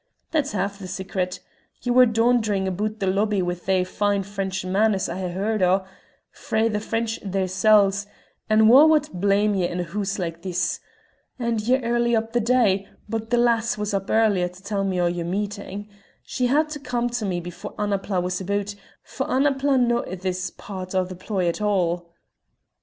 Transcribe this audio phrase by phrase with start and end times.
[0.31, 1.41] "That's half the secret.
[1.83, 5.85] Ye were daunderin' aboot the lobby wi' thae fine French manners I hae heard o'
[6.31, 8.07] frae the French theirsels
[8.49, 10.79] and wha' wad blame ye in a hoose like this?
[11.37, 14.99] And ye're early up the day, but the lass was up earlier to tell me
[14.99, 15.87] o' your meeting.
[16.23, 18.73] She had to come to me before Annapla was aboot,
[19.03, 22.11] for Annapla's no' in this part o' the ploy at all."